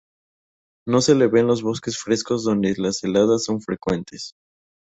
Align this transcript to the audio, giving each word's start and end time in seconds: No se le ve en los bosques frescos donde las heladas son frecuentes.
No 0.87 0.99
se 1.01 1.13
le 1.13 1.27
ve 1.27 1.41
en 1.41 1.45
los 1.45 1.61
bosques 1.61 1.95
frescos 1.99 2.43
donde 2.43 2.73
las 2.75 3.03
heladas 3.03 3.43
son 3.43 3.61
frecuentes. 3.61 4.33